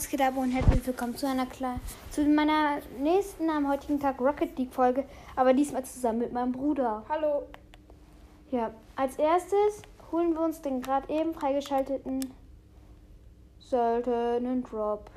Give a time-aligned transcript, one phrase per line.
[0.00, 1.78] Was geht ab und herzlich willkommen zu einer kleinen,
[2.10, 5.04] zu meiner nächsten am heutigen Tag Rocket League Folge,
[5.36, 7.04] aber diesmal zusammen mit meinem Bruder.
[7.06, 7.42] Hallo.
[8.50, 12.32] Ja, als erstes holen wir uns den gerade eben freigeschalteten
[13.58, 15.10] seltenen Drop.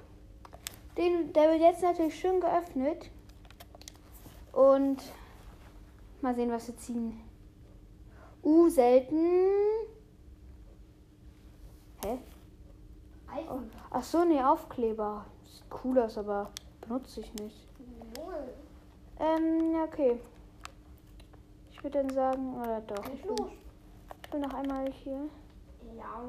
[0.98, 3.10] Den, der wird jetzt natürlich schön geöffnet
[4.52, 5.02] und
[6.20, 7.22] mal sehen, was wir ziehen.
[8.44, 9.30] Uh, selten.
[12.04, 12.18] Hä?
[13.50, 13.60] Oh.
[13.96, 15.24] Ach so, nee, Aufkleber.
[15.46, 16.50] Sieht cool aus, aber
[16.82, 17.68] benutze ich nicht.
[19.20, 20.20] Ähm, ja, okay.
[21.72, 23.06] Ich würde dann sagen, oder doch.
[23.14, 23.36] Ich will,
[24.24, 25.30] ich will noch einmal hier.
[25.96, 26.24] Ja.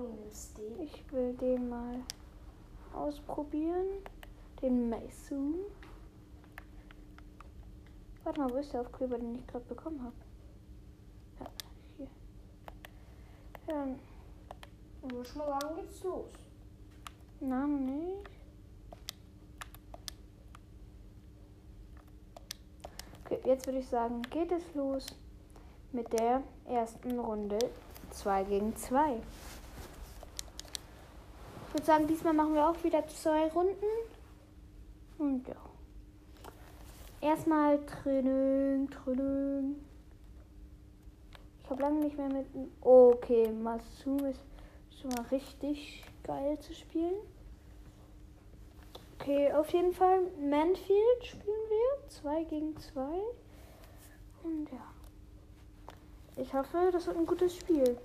[0.78, 2.00] Ich will den mal
[2.92, 3.86] ausprobieren.
[4.60, 5.54] Den Mason.
[8.24, 10.14] Warte mal, wo ist der Aufkleber, den ich gerade bekommen habe?
[11.40, 11.46] Ja,
[11.96, 12.08] hier.
[13.68, 13.86] Ja,
[15.06, 16.43] Ich muss mal sagen, geht's los.
[17.40, 18.30] Na, noch nicht.
[23.24, 25.06] Okay, jetzt würde ich sagen, geht es los
[25.92, 27.58] mit der ersten Runde
[28.10, 29.16] 2 gegen 2.
[31.66, 33.74] Ich würde sagen, diesmal machen wir auch wieder zwei Runden.
[35.18, 35.56] Und ja.
[37.20, 39.76] Erstmal Training, Training.
[41.62, 42.46] Ich habe lange nicht mehr mit.
[42.82, 44.40] Okay, Masu ist
[45.04, 47.14] mal richtig geil zu spielen.
[49.18, 52.08] Okay, auf jeden Fall Manfield spielen wir.
[52.08, 53.00] 2 gegen 2.
[54.42, 54.94] Und ja.
[56.36, 57.96] Ich hoffe, das wird ein gutes Spiel.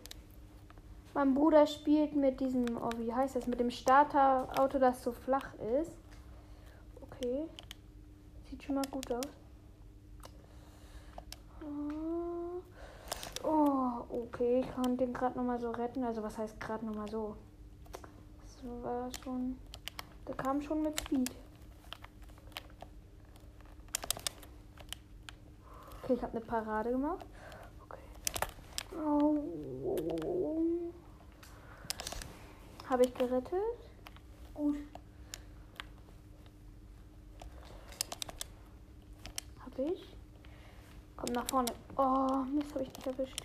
[1.14, 5.54] Mein Bruder spielt mit diesem, oh, wie heißt das, mit dem Starterauto, das so flach
[5.82, 5.98] ist.
[7.02, 7.48] Okay.
[8.50, 9.26] Sieht schon mal gut aus.
[11.62, 12.29] Oh,
[13.44, 16.04] okay, ich konnte den gerade nochmal so retten.
[16.04, 17.36] Also was heißt gerade nochmal so?
[18.42, 19.58] Das war schon.
[20.28, 21.32] Der kam schon mit Speed.
[26.04, 27.26] Okay, ich habe eine Parade gemacht.
[27.86, 28.00] Okay.
[28.96, 29.38] Oh.
[32.90, 33.54] Habe ich gerettet?
[34.54, 34.78] Gut.
[39.60, 40.16] Habe ich?
[41.16, 41.72] Komm nach vorne.
[42.02, 43.44] Oh, Mist, habe ich nicht erwischt.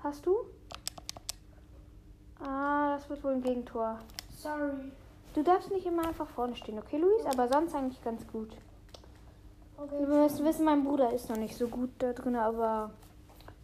[0.00, 0.36] Hast du?
[2.44, 4.00] Ah, das wird wohl ein Gegentor.
[4.36, 4.92] Sorry.
[5.32, 7.24] Du darfst nicht immer einfach vorne stehen, okay, Luis?
[7.24, 8.54] Aber sonst eigentlich ganz gut.
[9.78, 9.98] Okay.
[9.98, 12.90] Wir müssen wissen, mein Bruder ist noch nicht so gut da drin, aber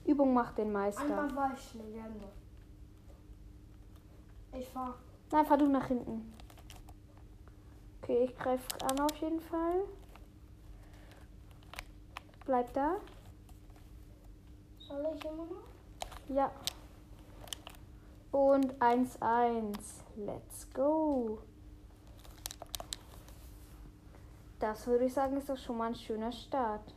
[0.06, 1.02] Übung macht den Meister.
[1.02, 1.84] Einmal war ich nur.
[4.58, 4.94] Ich fahr.
[5.30, 6.32] Nein, fahr du nach hinten.
[8.00, 9.84] Okay, ich greife an auf jeden Fall.
[12.46, 12.96] Bleib da.
[14.78, 15.64] Soll ich immer noch?
[16.28, 16.52] Ja.
[18.30, 19.76] Und 1-1.
[20.16, 21.40] Let's go.
[24.60, 26.94] Das würde ich sagen, ist doch schon mal ein schöner Start.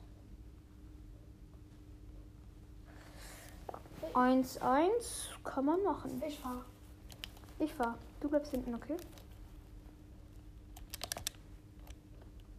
[4.13, 4.89] 1-1
[5.43, 6.21] kann man machen.
[6.25, 6.63] Ich fahr.
[7.57, 7.97] Ich fahr.
[8.19, 8.97] Du bleibst hinten, okay?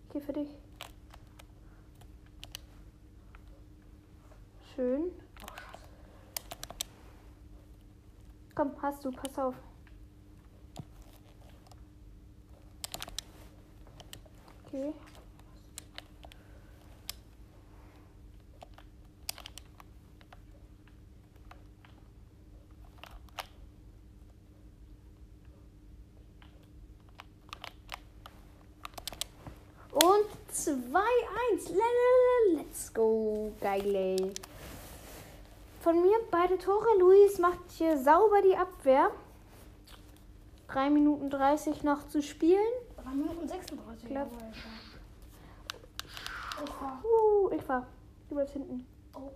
[0.08, 0.48] Okay, für dich.
[4.80, 5.12] Schön.
[8.54, 9.54] Komm, hast du, pass auf.
[14.64, 14.94] Okay.
[29.92, 31.76] Und 2-1.
[32.56, 33.52] Let's go.
[33.60, 34.32] Geil, ey.
[35.80, 36.86] Von mir beide Tore.
[36.98, 39.10] Luis macht hier sauber die Abwehr.
[40.68, 42.60] 3 Minuten 30 noch zu spielen.
[43.02, 44.08] 3 Minuten 36.
[44.08, 44.30] Glaub-
[46.62, 47.02] ich fahr.
[47.02, 47.86] Uh, ich fahr.
[48.28, 48.86] Du bleibst hinten.
[49.14, 49.30] Oh.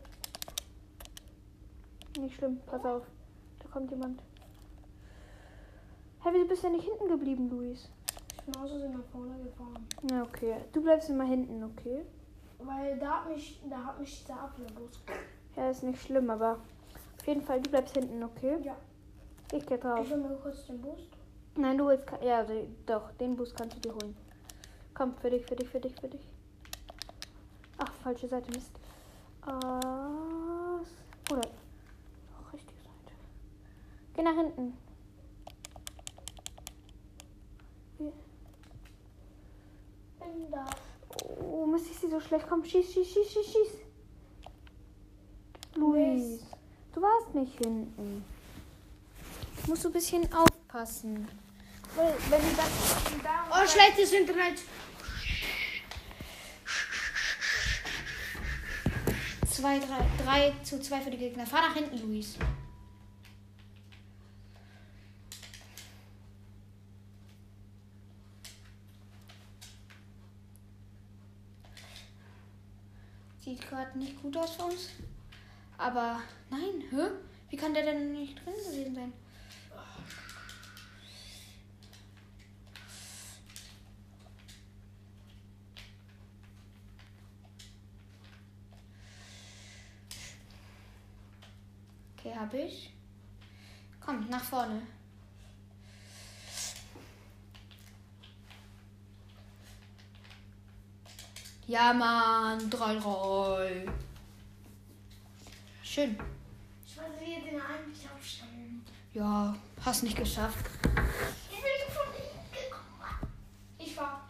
[2.21, 3.05] Nicht schlimm, pass auf.
[3.61, 4.21] Da kommt jemand.
[6.22, 7.88] Hä, wieso bist du denn nicht hinten geblieben, Luis?
[8.37, 9.88] Ich bin außerdem nach vorne gefahren.
[10.02, 10.56] Na, okay.
[10.73, 12.05] Du bleibst immer hinten, okay?
[12.58, 15.00] Weil da hat mich, da hat mich dieser Abwehrbus.
[15.56, 16.59] Ja, ist nicht schlimm, aber
[17.19, 18.59] auf jeden Fall, du bleibst hinten, okay?
[18.62, 18.77] Ja.
[19.53, 20.01] Ich geh drauf.
[20.03, 21.09] Ich will mir kurz den Boost.
[21.56, 22.06] Nein, du willst.
[22.23, 24.17] Ja, de- doch, den Bus kannst du dir holen.
[24.95, 26.27] Komm, für dich, für dich, für dich, für dich.
[27.79, 28.73] Ach, falsche Seite, Mist.
[29.47, 31.43] S- oder.
[32.53, 33.15] Richtige Seite.
[34.15, 34.77] Geh nach hinten.
[37.99, 38.12] Hier.
[40.19, 40.65] Bin da.
[41.41, 42.47] Oh, Mist, ich sie so schlecht.
[42.49, 43.79] Komm, schieß, schieß, schieß, schieß, schieß.
[45.77, 46.41] Luis,
[46.93, 48.25] du warst nicht hinten.
[49.67, 51.29] Musst du ein bisschen aufpassen.
[51.97, 54.61] Weil, wenn dann da Oh, schlechtes Internet.
[59.51, 59.87] 2, 3,
[60.25, 61.47] 3 zu 2 für die Gegner.
[61.47, 62.37] Fahr nach hinten, Luis.
[73.41, 74.89] Sieht gerade nicht gut aus für uns.
[75.76, 77.11] Aber nein, hä?
[77.50, 79.12] Wie kann der denn nicht drin gewesen sein?
[92.17, 92.93] Okay, hab ich.
[94.00, 94.82] Komm, nach vorne.
[101.67, 103.88] Ja, Mann, 3-3.
[105.94, 106.19] Schön.
[106.85, 108.85] Ich wollte hier den eigentlich aufstellen.
[109.12, 110.67] Ja, hast nicht geschafft.
[110.82, 113.32] Ich bin von ihm gekommen.
[113.79, 114.29] Ich war.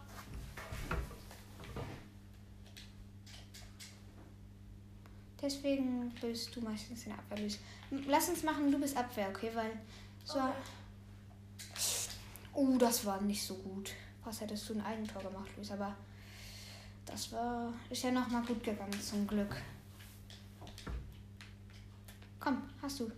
[5.41, 7.57] Deswegen bist du meistens in der Abwehr, Luis.
[8.05, 9.49] Lass uns machen, du bist Abwehr, okay?
[9.55, 9.71] Weil
[10.23, 10.37] so.
[10.37, 10.51] Okay.
[12.53, 13.89] Oh, das war nicht so gut.
[14.23, 15.71] Was hättest du ein Eigentor gemacht, Luis?
[15.71, 15.95] Aber
[17.07, 17.73] das war.
[17.89, 19.55] Ist ja nochmal gut gegangen, zum Glück.
[22.45, 23.11] Komm, hast du.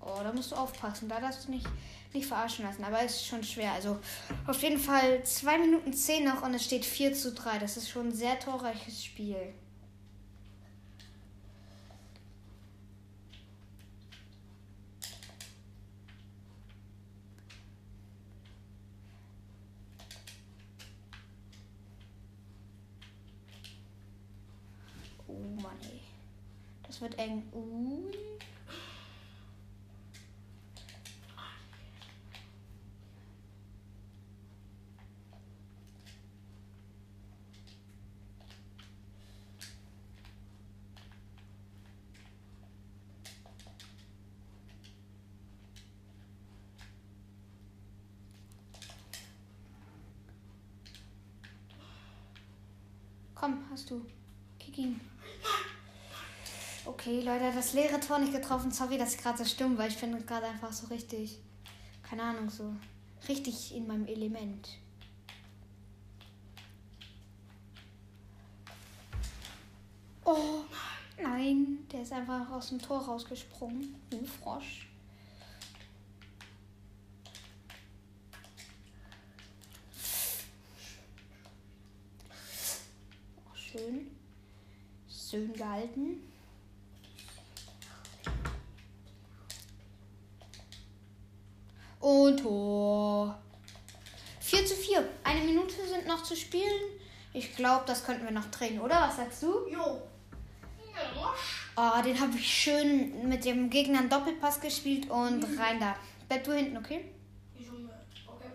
[0.00, 1.08] Oh, da musst du aufpassen.
[1.08, 1.66] Da darfst du nicht,
[2.12, 2.84] nicht verarschen lassen.
[2.84, 3.72] Aber es ist schon schwer.
[3.72, 3.98] Also
[4.46, 7.58] auf jeden Fall 2 Minuten 10 noch und es steht 4 zu 3.
[7.58, 9.54] Das ist schon ein sehr torreiches Spiel.
[25.42, 26.00] Oh Mann, ey.
[26.84, 27.42] Das wird eng.
[27.52, 28.12] Ui.
[53.34, 54.06] Komm, hast du.
[54.60, 55.00] Kick ihn.
[57.04, 58.70] Okay, Leute, das leere Tor nicht getroffen.
[58.70, 59.88] Sorry, dass ich gerade so stumm war.
[59.88, 61.36] Ich finde gerade einfach so richtig,
[62.04, 62.76] keine Ahnung, so
[63.26, 64.68] richtig in meinem Element.
[70.24, 70.60] Oh,
[71.20, 73.96] nein, der ist einfach aus dem Tor rausgesprungen.
[74.12, 74.86] Ein Frosch.
[83.38, 84.06] Oh, schön.
[85.08, 86.28] Schön gehalten.
[92.02, 93.38] Und Tor.
[94.40, 95.08] 4 zu 4.
[95.24, 96.82] Eine Minute sind noch zu spielen.
[97.32, 99.00] Ich glaube, das könnten wir noch drehen, oder?
[99.02, 99.66] Was sagst du?
[99.68, 100.02] Jo.
[101.74, 105.96] Oh, den habe ich schön mit dem Gegner einen Doppelpass gespielt und rein da.
[106.28, 107.06] Bleib du hinten, okay?
[107.58, 107.88] Junge.
[108.26, 108.48] Okay.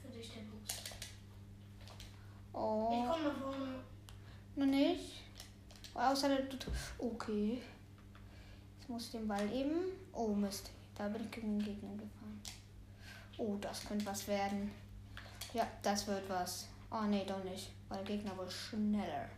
[0.00, 0.72] Für dich der Boost.
[0.72, 3.74] Ich Oh, komme nach vorne.
[4.54, 5.00] noch nicht.
[5.94, 6.66] Außer der tut.
[6.98, 7.60] Okay.
[8.78, 9.74] Jetzt muss ich den Ball eben.
[10.12, 10.70] Oh, Mist.
[10.96, 12.40] Da bin ich gegen den Gegner gefahren.
[13.36, 14.70] Oh, das könnte was werden.
[15.52, 16.68] Ja, das wird was.
[16.90, 17.70] Oh, nee, doch nicht.
[17.88, 19.28] Weil Gegner wohl schneller.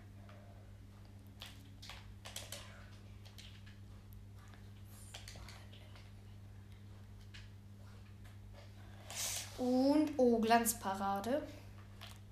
[9.58, 11.42] Und, oh, Glanzparade.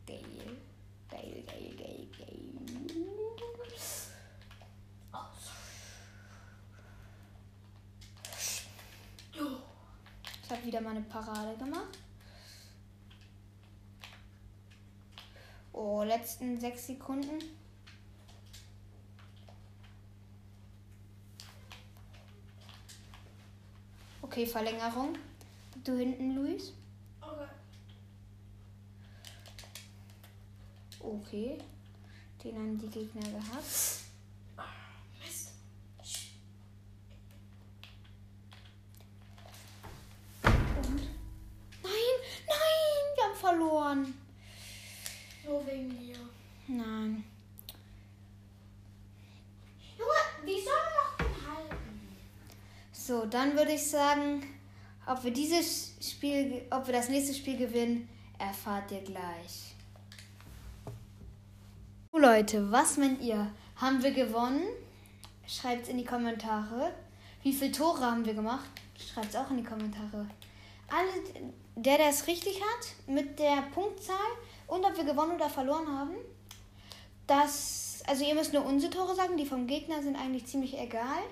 [0.07, 0.57] Geil,
[1.11, 2.07] geil, geil, geil.
[9.33, 9.47] Jo.
[10.55, 11.99] Habe wieder mal eine Parade gemacht.
[15.73, 17.41] Oh, letzten sechs Sekunden.
[24.23, 25.19] Okay, Verlängerung.
[25.83, 26.73] Du hinten, Luis.
[27.21, 27.49] Okay.
[31.01, 31.59] Okay.
[32.45, 34.05] Den haben die Gegner gehabt.
[35.21, 35.55] Mist.
[40.77, 41.01] Und.
[41.83, 41.93] Nein,
[42.47, 43.35] nein, wir
[43.95, 44.15] verloren.
[45.47, 46.17] Nur wegen dir.
[46.67, 47.25] Nein.
[49.99, 52.17] Junge, wie soll man noch halten?
[52.93, 54.43] So, dann würde ich sagen,
[55.07, 58.09] ob wir dieses Spiel, ob wir das nächste Spiel gewinnen,
[58.39, 59.75] erfahrt ihr gleich.
[62.11, 63.53] So Leute, was meint ihr?
[63.77, 64.63] Haben wir gewonnen?
[65.47, 66.95] Schreibt es in die Kommentare.
[67.43, 68.71] Wie viele Tore haben wir gemacht?
[68.97, 70.27] Schreibt es auch in die Kommentare.
[70.89, 74.17] Alle, der, der es richtig hat, mit der Punktzahl
[74.67, 76.15] und ob wir gewonnen oder verloren haben,
[77.27, 81.23] das, also ihr müsst nur unsere Tore sagen, die vom Gegner sind eigentlich ziemlich egal.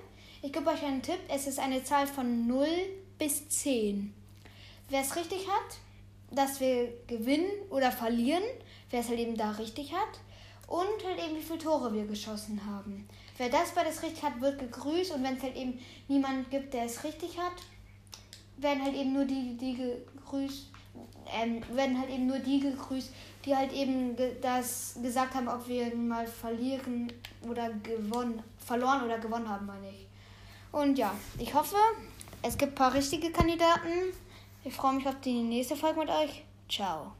[0.41, 2.67] Ich gebe euch einen Tipp, es ist eine Zahl von 0
[3.17, 4.13] bis 10.
[4.89, 5.77] Wer es richtig hat,
[6.31, 8.43] dass wir gewinnen oder verlieren,
[8.89, 10.19] wer es halt eben da richtig hat.
[10.67, 13.07] Und halt eben, wie viele Tore wir geschossen haben.
[13.37, 15.11] Wer das beides richtig hat, wird gegrüßt.
[15.11, 17.53] Und wenn es halt eben niemand gibt, der es richtig hat,
[18.57, 20.71] werden halt eben nur die, die gegrüßt,
[21.33, 23.11] ähm, werden halt eben nur die gegrüßt,
[23.45, 27.11] die halt eben ge das gesagt haben, ob wir mal verlieren
[27.49, 30.07] oder gewonnen, verloren oder gewonnen haben, meine ich.
[30.71, 31.75] Und ja, ich hoffe,
[32.41, 34.13] es gibt ein paar richtige Kandidaten.
[34.63, 36.43] Ich freue mich auf die nächste Folge mit euch.
[36.69, 37.13] Ciao.